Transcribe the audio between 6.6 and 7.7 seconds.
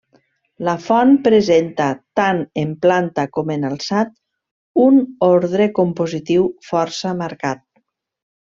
força marcat.